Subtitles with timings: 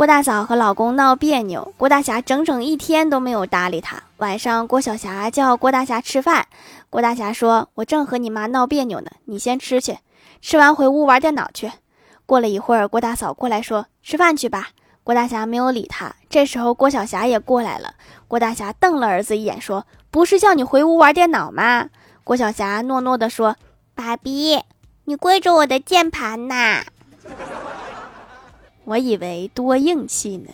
[0.00, 4.02] 郭大嫂和老公闹别扭，郭大侠整整一天都没有搭理她。
[4.16, 6.46] 晚上，郭小霞叫郭大侠吃饭，
[6.88, 9.98] 郭大侠说：“我正和你妈闹别扭呢，你先吃去，
[10.40, 11.70] 吃完回屋玩电脑去。”
[12.24, 14.70] 过了一会儿，郭大嫂过来说：“吃饭去吧。”
[15.04, 16.14] 郭大侠没有理他。
[16.30, 17.92] 这时候，郭小霞也过来了。
[18.26, 21.90] 郭大侠瞪了儿子一眼，说：“不是叫你回屋玩电脑吗？”
[22.24, 23.56] 郭小霞诺诺地说
[23.94, 24.62] ：“爸比，
[25.04, 26.84] 你跪着我的键盘呐。”
[28.90, 30.50] 我以为多硬气呢。